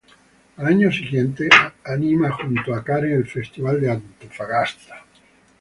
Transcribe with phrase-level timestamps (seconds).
[0.57, 1.47] Al año siguiente,
[1.83, 5.05] anima junto a Karen el Festival de Antofagasta.